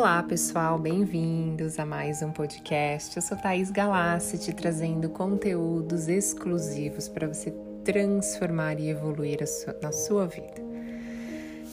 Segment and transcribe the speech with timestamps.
[0.00, 3.14] Olá pessoal, bem-vindos a mais um podcast.
[3.14, 7.50] Eu sou Thaís Galassi, te trazendo conteúdos exclusivos para você
[7.84, 9.40] transformar e evoluir
[9.82, 10.54] na sua vida.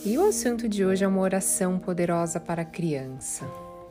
[0.04, 3.46] E o assunto de hoje é uma oração poderosa para a criança.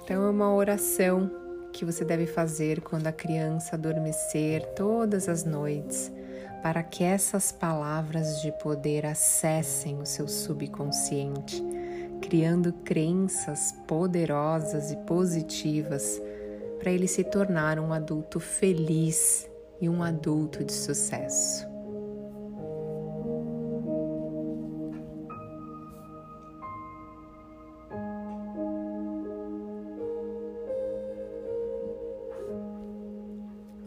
[0.05, 1.31] Então, é uma oração
[1.73, 6.13] que você deve fazer quando a criança adormecer todas as noites,
[6.63, 11.65] para que essas palavras de poder acessem o seu subconsciente
[12.27, 16.21] criando crenças poderosas e positivas
[16.81, 19.49] para ele se tornar um adulto feliz
[19.81, 21.65] e um adulto de sucesso.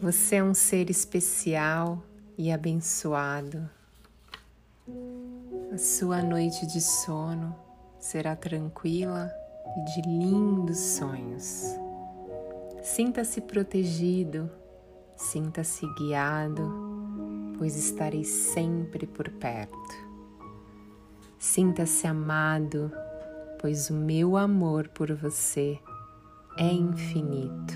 [0.00, 2.02] Você é um ser especial
[2.38, 3.68] e abençoado.
[5.70, 7.69] A sua noite de sono
[8.00, 9.30] será tranquila
[9.76, 11.64] e de lindos sonhos.
[12.82, 14.50] Sinta-se protegido,
[15.14, 16.68] sinta-se guiado,
[17.58, 20.10] pois estarei sempre por perto.
[21.38, 22.90] Sinta-se amado,
[23.60, 25.78] pois o meu amor por você
[26.58, 27.74] é infinito.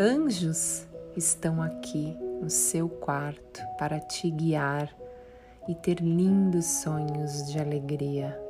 [0.00, 4.94] Anjos estão aqui no seu quarto para te guiar
[5.68, 8.47] e ter lindos sonhos de alegria.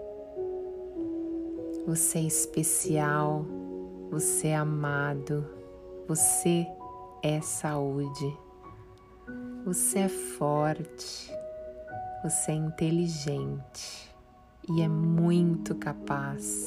[1.88, 3.46] Você é especial,
[4.10, 5.48] você é amado,
[6.06, 6.66] você
[7.22, 8.36] é saúde,
[9.64, 11.32] você é forte,
[12.22, 14.14] você é inteligente
[14.68, 16.66] e é muito capaz.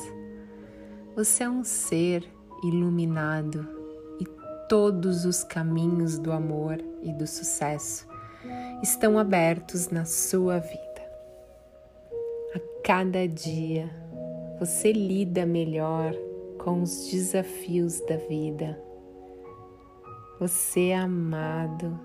[1.15, 2.27] Você é um ser
[2.63, 3.67] iluminado
[4.19, 4.25] e
[4.67, 8.07] todos os caminhos do amor e do sucesso
[8.81, 10.81] estão abertos na sua vida.
[12.55, 14.01] A cada dia
[14.61, 16.13] você lida melhor
[16.59, 18.79] com os desafios da vida.
[20.39, 21.99] Você é amado,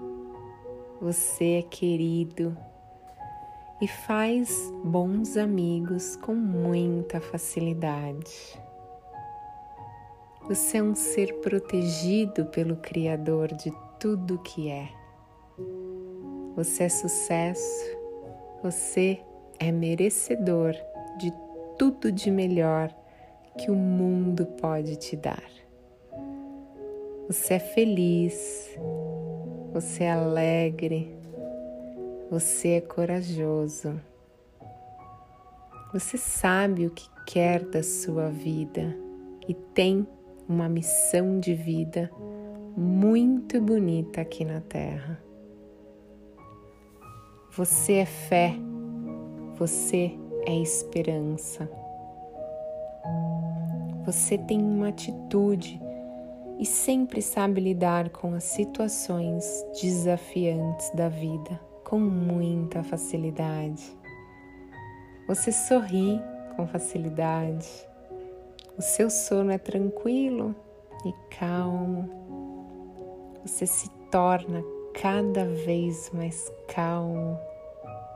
[0.99, 2.57] você é querido
[3.79, 8.59] e faz bons amigos com muita facilidade.
[10.49, 14.89] Você é um ser protegido pelo Criador de tudo que é.
[16.57, 17.99] Você é sucesso,
[18.63, 19.21] você
[19.59, 20.75] é merecedor
[21.19, 21.46] de
[21.79, 22.95] tudo de melhor
[23.59, 25.51] que o mundo pode te dar.
[27.29, 28.77] Você é feliz,
[29.73, 31.17] você é alegre,
[32.31, 34.01] você é corajoso.
[35.93, 38.97] Você sabe o que quer da sua vida
[39.49, 40.07] e tem
[40.49, 42.11] uma missão de vida
[42.77, 45.21] muito bonita aqui na Terra.
[47.53, 48.55] Você é fé,
[49.57, 51.69] você é esperança.
[54.05, 55.81] Você tem uma atitude
[56.59, 59.45] e sempre sabe lidar com as situações
[59.81, 63.97] desafiantes da vida com muita facilidade.
[65.29, 66.21] Você sorri
[66.57, 67.69] com facilidade.
[68.77, 70.55] O seu sono é tranquilo
[71.05, 72.11] e calmo.
[73.45, 74.65] Você se torna
[74.95, 77.39] cada vez mais calmo,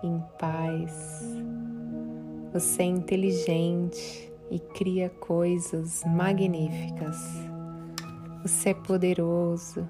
[0.02, 1.69] em paz.
[2.52, 7.16] Você é inteligente e cria coisas magníficas.
[8.42, 9.88] Você é poderoso,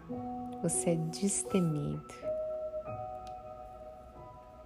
[0.62, 2.14] você é destemido.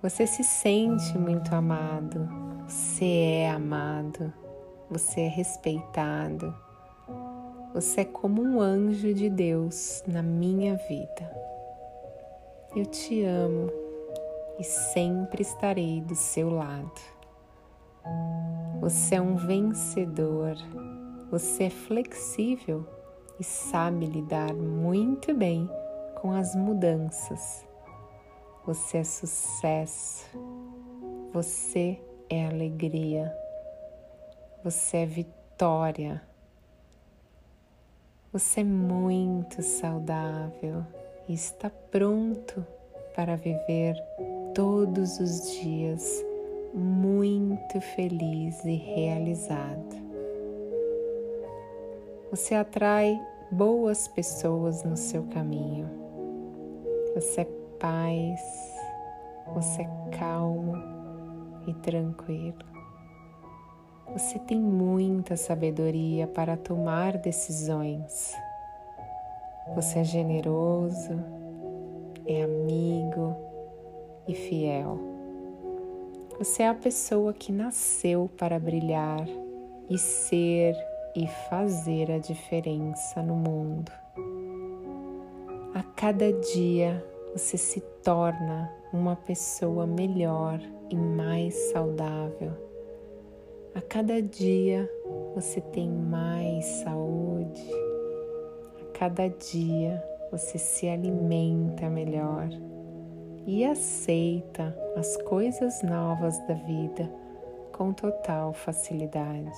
[0.02, 2.28] Você se sente muito amado,
[2.66, 3.04] você
[3.44, 4.32] é amado,
[4.90, 6.52] você é respeitado.
[7.72, 11.44] Você é como um anjo de Deus na minha vida.
[12.74, 13.70] Eu te amo
[14.58, 17.13] e sempre estarei do seu lado.
[18.80, 20.56] Você é um vencedor,
[21.30, 22.86] você é flexível
[23.40, 25.68] e sabe lidar muito bem
[26.20, 27.66] com as mudanças.
[28.66, 30.26] Você é sucesso,
[31.32, 31.98] você
[32.28, 33.34] é alegria,
[34.62, 36.22] você é vitória.
[38.32, 40.84] Você é muito saudável
[41.28, 42.66] e está pronto
[43.14, 43.94] para viver
[44.54, 46.24] todos os dias
[46.74, 47.23] muito
[47.80, 49.96] feliz e realizado.
[52.30, 55.88] Você atrai boas pessoas no seu caminho.
[57.14, 57.48] Você é
[57.78, 58.40] paz,
[59.54, 60.74] você é calmo
[61.66, 62.58] e tranquilo.
[64.12, 68.34] Você tem muita sabedoria para tomar decisões.
[69.74, 71.12] Você é generoso,
[72.26, 73.34] é amigo
[74.26, 75.13] e fiel.
[76.36, 79.24] Você é a pessoa que nasceu para brilhar
[79.88, 80.74] e ser
[81.14, 83.92] e fazer a diferença no mundo.
[85.72, 90.60] A cada dia você se torna uma pessoa melhor
[90.90, 92.52] e mais saudável.
[93.72, 94.90] A cada dia
[95.36, 97.70] você tem mais saúde.
[98.82, 100.02] A cada dia
[100.32, 102.48] você se alimenta melhor
[103.46, 107.10] e aceita as coisas novas da vida
[107.72, 109.52] com total facilidade.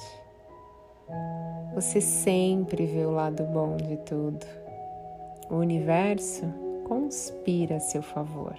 [1.75, 4.45] Você sempre vê o lado bom de tudo.
[5.51, 6.45] O universo
[6.89, 8.57] conspira a seu favor.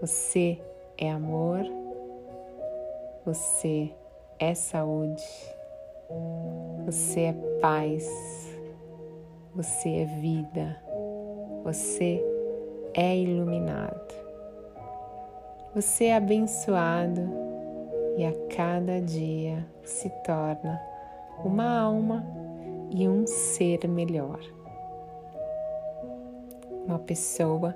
[0.00, 0.58] Você
[0.96, 1.64] é amor,
[3.24, 3.90] você
[4.38, 5.24] é saúde,
[6.84, 8.08] você é paz,
[9.54, 10.76] você é vida,
[11.62, 12.22] você
[12.94, 14.14] é iluminado,
[15.74, 17.20] você é abençoado
[18.16, 20.80] e a cada dia se torna
[21.44, 22.24] uma alma
[22.90, 24.40] e um ser melhor.
[26.86, 27.74] Uma pessoa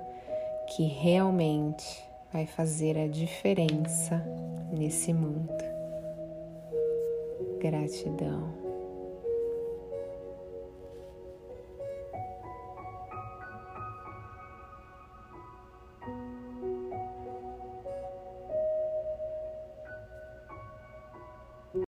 [0.67, 4.23] que realmente vai fazer a diferença
[4.71, 5.51] nesse mundo.
[7.59, 8.58] Gratidão.